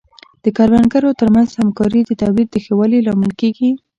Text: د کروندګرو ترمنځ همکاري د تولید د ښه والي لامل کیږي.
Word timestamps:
د 0.43 0.45
کروندګرو 0.57 1.17
ترمنځ 1.19 1.49
همکاري 1.59 2.01
د 2.05 2.11
تولید 2.21 2.47
د 2.51 2.55
ښه 2.63 2.73
والي 2.79 2.99
لامل 3.07 3.31
کیږي. 3.41 3.71